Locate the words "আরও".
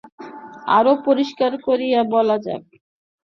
0.77-0.93